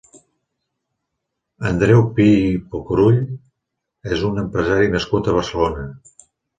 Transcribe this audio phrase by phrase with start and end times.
[1.73, 2.27] Andreu Pi
[2.73, 3.21] Pocurull
[4.17, 5.91] és un empresari nascut a Barcelona.